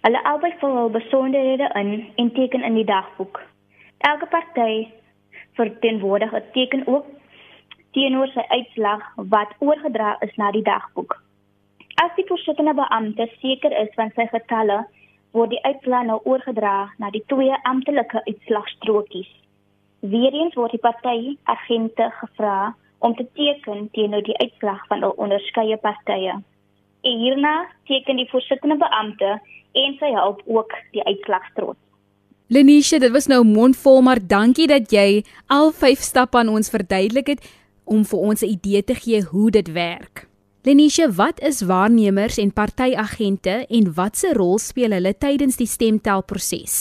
Hulle 0.00 0.24
albei 0.24 0.52
vul 0.60 0.76
hul 0.76 0.90
besonderhede 0.90 1.68
in 1.74 1.90
en 2.16 2.32
teken 2.32 2.62
in 2.62 2.74
die 2.74 2.88
dagboek. 2.88 3.40
Elke 3.98 4.26
party 4.26 4.88
verteenwoordig 5.60 6.32
'n 6.32 6.42
teken 6.52 6.86
ook 6.86 7.04
teenoor 7.92 8.28
sy 8.28 8.44
uitslag 8.48 9.02
wat 9.16 9.52
oorgedra 9.58 10.16
is 10.20 10.34
na 10.36 10.50
die 10.50 10.62
dagboek. 10.62 11.22
As 11.94 12.14
die 12.16 12.26
voorsittende 12.26 12.74
beampte 12.74 13.28
seker 13.40 13.72
is 13.82 13.94
van 13.94 14.10
sy 14.14 14.26
getalle, 14.26 14.86
word 15.36 15.50
die 15.50 15.62
uitslag 15.62 16.06
nou 16.06 16.18
oorgedra 16.24 16.90
na 16.98 17.10
die 17.10 17.22
twee 17.32 17.54
amptelike 17.68 18.22
uitslagstrokies. 18.26 19.30
Weereens 20.00 20.56
word 20.56 20.74
die 20.74 20.82
party 20.82 21.36
agente 21.44 22.08
gevra 22.20 22.74
om 22.98 23.14
te 23.16 23.26
teken 23.36 23.88
teenoor 23.92 24.24
die 24.26 24.36
uitslag 24.40 24.80
van 24.88 25.04
hul 25.04 25.14
onderskeie 25.16 25.76
partye. 25.76 26.38
En 27.00 27.22
hierna 27.24 27.54
teken 27.88 28.20
die 28.20 28.28
voorsittende 28.32 28.76
beampte 28.80 29.38
en 29.72 29.94
sy 30.00 30.10
hulp 30.16 30.42
ook 30.46 30.74
die 30.92 31.04
uitslagstrook. 31.04 31.78
Lenisha, 32.50 32.98
dit 32.98 33.12
was 33.14 33.28
nou 33.30 33.44
mondvol, 33.46 34.00
maar 34.02 34.18
dankie 34.18 34.66
dat 34.66 34.90
jy 34.90 35.22
al 35.46 35.70
5 35.70 36.00
stappe 36.02 36.40
aan 36.40 36.50
ons 36.50 36.72
verduidelik 36.72 37.36
het 37.36 37.46
om 37.84 38.02
vir 38.04 38.18
ons 38.18 38.42
'n 38.42 38.50
idee 38.50 38.82
te 38.82 38.94
gee 38.94 39.22
hoe 39.22 39.50
dit 39.50 39.72
werk. 39.72 40.29
Lenisha, 40.62 41.06
wat 41.16 41.40
is 41.40 41.62
waarnemers 41.64 42.36
en 42.36 42.52
partyagente 42.52 43.64
en 43.68 43.94
watse 43.94 44.28
rol 44.36 44.58
speel 44.60 44.92
hulle 44.92 45.14
tydens 45.16 45.56
die 45.56 45.66
stemtelproses? 45.66 46.74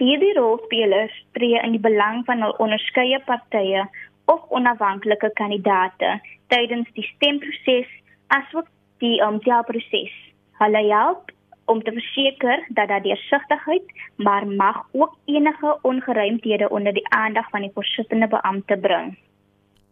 Hierdie 0.00 0.32
rolspelers 0.34 1.14
tree 1.38 1.60
in 1.62 1.76
die 1.76 1.82
belang 1.84 2.24
van 2.26 2.42
hul 2.42 2.56
onderskeie 2.58 3.20
partye 3.28 3.84
of 4.26 4.42
onafhanklike 4.50 5.30
kandidaate 5.38 6.16
tydens 6.50 6.90
die 6.98 7.06
stemproses 7.12 7.86
asook 8.34 8.66
die 8.98 9.22
omtelproses. 9.22 10.10
Hulle 10.58 10.82
help 10.90 11.30
om 11.70 11.84
te 11.86 11.94
verseker 11.94 12.66
dat 12.74 12.90
daar 12.90 13.06
deursigtigheid, 13.06 13.86
maar 14.18 14.50
mag 14.50 14.82
ook 14.90 15.14
enige 15.30 15.78
ongeruimthede 15.82 16.68
onder 16.68 16.92
die 16.92 17.06
aandag 17.14 17.46
van 17.54 17.62
die 17.62 17.74
voorsittende 17.74 18.26
beampte 18.34 18.76
bring. 18.76 19.14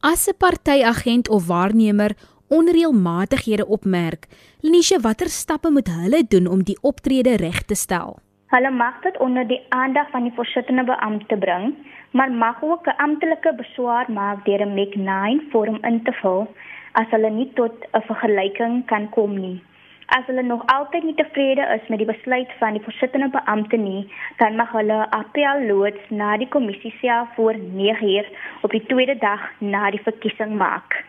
As 0.00 0.26
'n 0.28 0.36
partyagent 0.36 1.28
of 1.28 1.46
waarnemer 1.46 2.10
onreëlmatighede 2.48 3.66
opmerk, 3.66 4.26
Lenisha, 4.60 5.00
watter 5.00 5.28
stappe 5.28 5.70
moet 5.70 5.88
hulle 5.88 6.24
doen 6.28 6.46
om 6.46 6.62
die 6.62 6.78
optrede 6.82 7.36
reg 7.36 7.62
te 7.62 7.74
stel? 7.74 8.18
Hulle 8.54 8.70
mag 8.70 9.00
dit 9.02 9.18
onder 9.18 9.46
die 9.46 9.60
aandag 9.68 10.10
van 10.10 10.22
die 10.22 10.32
voorsittende 10.36 10.84
beampte 10.84 11.36
bring, 11.36 11.74
maar 12.10 12.30
mag 12.30 12.62
ook 12.62 12.86
'n 12.86 12.96
amptelike 13.06 13.54
beswaar 13.56 14.06
maak 14.10 14.44
deur 14.44 14.62
'n 14.66 14.74
MEC9 14.74 15.50
vorm 15.50 15.78
in 15.82 16.02
te 16.02 16.12
vul 16.12 16.46
as 16.92 17.06
hulle 17.10 17.30
nie 17.30 17.50
tot 17.54 17.74
'n 17.92 18.06
vergelyking 18.10 18.86
kan 18.86 19.08
kom 19.08 19.40
nie. 19.40 19.62
As 20.06 20.26
hulle 20.26 20.42
nog 20.42 20.62
altyd 20.66 21.02
nie 21.04 21.14
tevrede 21.14 21.64
is 21.76 21.88
met 21.88 21.98
die 21.98 22.12
besluit 22.12 22.50
van 22.58 22.72
die 22.72 22.82
voorsittende 22.82 23.28
beampte 23.28 23.76
nie, 23.76 24.12
dan 24.36 24.56
mag 24.56 24.72
hulle 24.72 25.10
appel 25.10 25.66
loods 25.66 26.10
na 26.10 26.36
die 26.36 26.48
kommissie 26.48 26.94
self 27.00 27.28
voor 27.34 27.54
9uur 27.54 28.26
op 28.60 28.70
die 28.70 28.86
tweede 28.86 29.16
dag 29.16 29.40
na 29.58 29.90
die 29.90 30.02
verkiesing 30.02 30.56
maak. 30.56 31.04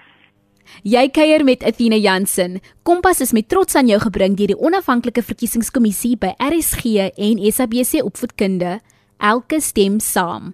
Jy 0.84 1.10
kuier 1.10 1.44
met 1.44 1.64
Athena 1.64 1.96
Jansen. 1.96 2.60
Kompas 2.84 3.22
is 3.22 3.34
met 3.34 3.50
trots 3.50 3.76
aan 3.76 3.88
jou 3.88 4.00
gebring 4.00 4.36
deur 4.38 4.54
die 4.54 4.60
onafhanklike 4.60 5.24
verkiesingskommissie 5.24 6.16
by 6.18 6.34
RSG 6.42 7.12
en 7.16 7.42
SABC 7.52 8.04
Opvoedkunde. 8.04 8.80
Elke 9.18 9.62
stem 9.62 10.00
saam. 10.00 10.54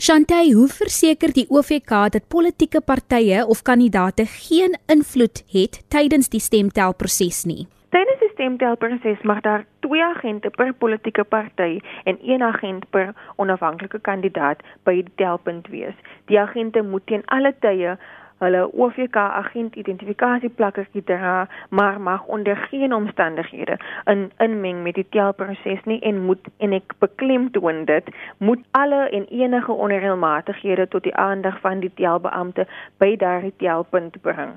Shantay, 0.00 0.54
hoe 0.56 0.68
verseker 0.72 1.34
die 1.36 1.44
OVK 1.52 1.90
dat 2.14 2.28
politieke 2.32 2.80
partye 2.80 3.42
of 3.44 3.60
kandidaate 3.62 4.24
geen 4.26 4.78
invloed 4.88 5.42
het 5.52 5.82
tydens 5.92 6.32
die 6.32 6.40
stemtelproses 6.40 7.44
nie? 7.44 7.66
Tydens 7.92 8.22
die 8.22 8.30
stemtelproses 8.32 9.20
mag 9.28 9.42
daar 9.44 9.66
twee 9.84 10.00
agente 10.00 10.48
per 10.56 10.72
politieke 10.72 11.24
party 11.24 11.82
en 12.08 12.18
een 12.22 12.42
agent 12.42 12.86
per 12.96 13.12
onafhanklike 13.36 14.00
kandidaat 14.06 14.62
by 14.88 14.94
die 15.02 15.12
telpunt 15.20 15.68
wees. 15.68 15.96
Die 16.32 16.40
agente 16.40 16.80
moet 16.80 17.04
teen 17.10 17.26
alle 17.34 17.52
tye 17.60 17.98
hulle 18.40 18.62
OVK 18.72 19.16
agent 19.16 19.76
identifikasieplakkertjie 19.76 21.04
dra, 21.04 21.48
maar 21.68 22.00
mag 22.00 22.24
onder 22.26 22.56
geen 22.56 22.94
omstandighede 22.94 23.78
in 24.04 24.30
inmeng 24.38 24.82
met 24.82 24.94
die 24.94 25.06
telproses 25.10 25.84
nie 25.84 26.00
en 26.00 26.24
moet 26.24 26.48
en 26.58 26.72
ek 26.72 26.96
beklemtoon 26.98 27.84
dit, 27.84 28.08
moet 28.38 28.64
alle 28.70 29.02
en 29.08 29.28
enige 29.28 29.72
onreëlmatighede 29.72 30.88
tot 30.88 31.02
die 31.02 31.14
aandag 31.14 31.60
van 31.60 31.84
die 31.84 31.92
telbeampte 31.94 32.66
by 32.98 33.16
daardie 33.16 33.54
telpunt 33.56 34.20
bring. 34.20 34.56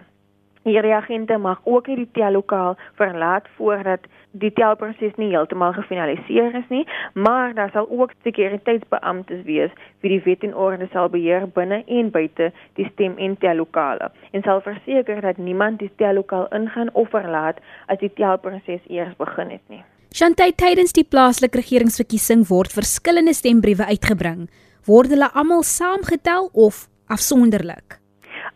Hierdie 0.64 0.94
agente 0.96 1.38
mag 1.38 1.60
ook 1.68 1.88
nie 1.88 1.96
die 1.96 2.10
tellokaal 2.16 2.78
verlaat 2.96 3.48
voordat 3.58 4.06
die 4.32 4.52
telproses 4.56 5.16
nie 5.20 5.30
heeltemal 5.34 5.74
gefinaliseer 5.76 6.56
is 6.56 6.70
nie, 6.72 6.86
maar 7.14 7.54
daar 7.54 7.72
sal 7.74 7.90
ook 7.90 8.14
sekuriteitsbeamptes 8.24 9.44
wees 9.44 9.74
wie 10.02 10.14
die 10.16 10.22
wet 10.26 10.46
en 10.48 10.56
orde 10.56 10.88
sal 10.94 11.10
beheer 11.12 11.50
binne 11.56 11.84
en 11.86 12.12
buite 12.16 12.52
die 12.80 12.88
stem 12.94 13.18
en 13.20 13.36
tellokale 13.38 14.10
en 14.32 14.46
sal 14.48 14.64
verseker 14.64 15.20
dat 15.22 15.38
niemand 15.38 15.84
die 15.84 15.92
tellokaal 16.02 16.48
ingaan 16.56 16.94
of 16.94 17.12
verlaat 17.12 17.60
as 17.88 18.00
die 18.00 18.12
telproses 18.16 18.86
eers 18.88 19.18
begin 19.20 19.52
het 19.52 19.66
nie. 19.68 19.84
Chantay 20.14 20.54
tydens 20.54 20.94
die 20.94 21.06
plaaslike 21.10 21.58
regeringsverkiesing 21.58 22.46
word 22.48 22.72
verskillende 22.72 23.34
stembriewe 23.34 23.88
uitgebring. 23.90 24.48
Word 24.88 25.12
hulle 25.12 25.32
almal 25.34 25.66
saamgetel 25.68 26.50
of 26.54 26.86
afsonderlik? 27.10 28.03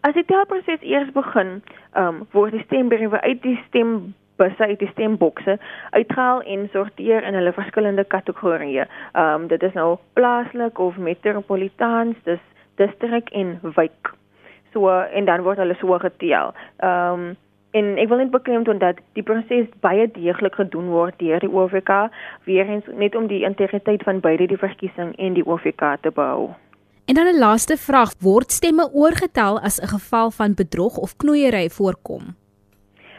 As 0.07 0.15
die 0.15 0.23
telproses 0.23 0.83
eers 0.87 1.09
begin, 1.11 1.57
um, 1.99 2.21
word 2.31 2.53
die 2.55 2.63
stembriewe 2.63 3.19
uit 3.25 3.41
die 3.43 3.57
stembusse 3.65 4.67
uit 4.69 4.79
die 4.79 4.87
stembokse 4.93 5.57
uitgehaal 5.91 6.45
en 6.47 6.69
sorteer 6.71 7.25
in 7.27 7.35
hulle 7.35 7.51
verskillende 7.51 8.05
kategorieë. 8.07 8.85
Um 9.19 9.49
dit 9.51 9.65
is 9.67 9.73
nou 9.75 9.97
plaaslik 10.15 10.79
of 10.79 10.95
metropolitaans, 11.09 12.21
dis 12.23 12.45
distrik 12.79 13.33
en 13.35 13.57
wijk. 13.75 14.13
So 14.71 14.87
en 14.87 15.27
dan 15.27 15.43
word 15.43 15.59
hulle 15.59 15.75
so 15.81 15.99
getel. 16.05 16.53
Um 16.91 17.33
en 17.75 17.89
ek 17.99 18.07
wil 18.07 18.21
net 18.23 18.31
beklemtoon 18.31 18.79
dat 18.79 19.01
die 19.19 19.25
proses 19.27 19.67
baie 19.83 20.07
deeglik 20.15 20.55
gedoen 20.61 20.87
word 20.93 21.19
deur 21.19 21.43
die 21.43 21.51
OVK 21.51 22.07
weer 22.47 22.71
eens 22.77 22.87
net 22.95 23.15
om 23.19 23.27
die 23.27 23.43
integriteit 23.43 24.07
van 24.07 24.23
beide 24.23 24.47
die 24.47 24.61
verkiesing 24.63 25.11
en 25.17 25.35
die 25.35 25.45
OVK 25.45 25.97
te 26.05 26.15
behou. 26.15 26.53
En 27.07 27.13
dan 27.13 27.25
'n 27.25 27.37
laaste 27.37 27.77
vraag, 27.77 28.11
word 28.19 28.51
stemme 28.51 28.89
oorgetel 28.93 29.59
as 29.59 29.79
'n 29.79 29.87
geval 29.87 30.31
van 30.31 30.53
bedrog 30.53 30.97
of 30.97 31.15
knoeiery 31.15 31.69
voorkom? 31.69 32.23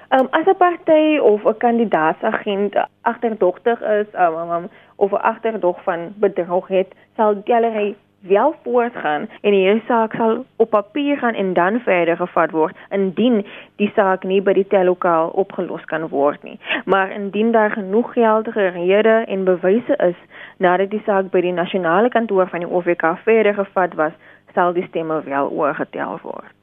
Ehm 0.09 0.21
um, 0.21 0.29
as 0.31 0.47
'n 0.47 0.57
party 0.57 1.19
of 1.19 1.45
'n 1.45 1.57
kandidaatsagent 1.57 2.75
agterdogtig 3.03 3.81
is, 3.81 4.07
um, 4.15 4.51
um, 4.51 4.69
of 4.97 5.13
agterdog 5.13 5.83
van 5.83 6.13
bedrog 6.17 6.69
het, 6.69 6.89
sal 7.17 7.43
die 7.45 7.55
allery 7.55 7.97
wel 8.21 8.55
voortgaan 8.63 9.29
en 9.41 9.53
hierdie 9.53 9.83
saak 9.87 10.15
sal 10.15 10.45
op 10.57 10.71
papier 10.71 11.17
gaan 11.19 11.35
en 11.35 11.53
dan 11.55 11.81
verder 11.81 12.17
gevat 12.17 12.51
word 12.51 12.77
indien 12.91 13.45
die 13.77 13.91
saak 13.95 14.25
nie 14.25 14.41
by 14.43 14.53
die 14.53 14.67
tellokaal 14.67 15.29
opgelos 15.29 15.85
kan 15.85 16.09
word 16.09 16.43
nie. 16.43 16.59
Maar 16.85 17.11
indien 17.11 17.53
daar 17.53 17.71
genoeg 17.71 18.13
geldige 18.13 18.69
redes 18.69 19.27
en 19.27 19.45
bewyse 19.45 19.97
is 19.97 20.19
nadat 20.59 20.91
die 20.91 21.03
saak 21.07 21.31
by 21.31 21.41
die 21.41 21.55
nasionale 21.55 22.09
kantoor 22.09 22.49
van 22.49 22.67
die 22.67 22.71
OVK 22.71 23.15
verder 23.25 23.55
gevat 23.55 23.95
was, 23.95 24.13
sal 24.55 24.73
die 24.73 24.87
stemme 24.89 25.23
wel 25.25 25.51
oorgetel 25.51 26.19
word. 26.23 26.55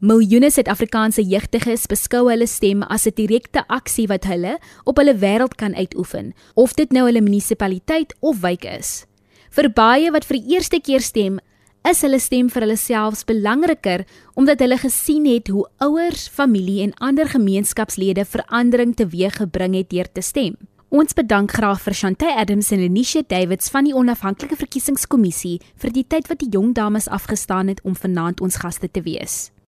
Miljoene 0.00 0.48
Suid-Afrikaanse 0.48 1.20
jeugdiges 1.28 1.82
beskou 1.90 2.30
hulle 2.30 2.46
stem 2.46 2.82
as 2.82 3.04
'n 3.06 3.12
direkte 3.14 3.64
aksie 3.68 4.06
wat 4.08 4.24
hulle 4.24 4.56
op 4.84 4.96
hulle 4.96 5.14
wêreld 5.14 5.54
kan 5.60 5.74
uitoefen, 5.74 6.32
of 6.54 6.72
dit 6.72 6.92
nou 6.92 7.04
hulle 7.04 7.20
munisipaliteit 7.20 8.16
of 8.20 8.40
wijk 8.40 8.64
is. 8.64 9.09
Vir 9.50 9.66
baie 9.74 10.10
wat 10.14 10.24
vir 10.28 10.38
die 10.38 10.54
eerste 10.54 10.78
keer 10.78 11.02
stem, 11.02 11.40
is 11.82 12.02
hulle 12.04 12.20
stem 12.22 12.50
vir 12.52 12.62
hulle 12.62 12.76
selfs 12.78 13.24
belangriker 13.26 14.04
omdat 14.38 14.60
hulle 14.62 14.78
gesien 14.78 15.26
het 15.26 15.50
hoe 15.50 15.64
ouers, 15.82 16.28
familie 16.28 16.84
en 16.84 16.94
ander 17.02 17.26
gemeenskapslede 17.26 18.26
verandering 18.28 18.94
teweeggebring 18.94 19.74
het 19.74 19.90
deur 19.90 20.12
te 20.12 20.22
stem. 20.22 20.54
Ons 20.90 21.14
bedank 21.18 21.54
graag 21.54 21.82
vir 21.82 21.94
Shantay 21.94 22.34
Adams 22.38 22.70
en 22.74 22.82
Anisha 22.86 23.22
Davids 23.26 23.70
van 23.74 23.86
die 23.86 23.94
onafhanklike 23.94 24.58
verkiesingskommissie 24.58 25.58
vir 25.82 25.94
die 25.94 26.06
tyd 26.06 26.30
wat 26.30 26.42
die 26.42 26.50
jong 26.50 26.74
dames 26.74 27.08
afgestaan 27.10 27.70
het 27.70 27.82
om 27.82 27.98
vanaand 27.98 28.42
ons 28.42 28.58
gaste 28.62 28.90
te 28.90 29.02
wees. 29.02 29.50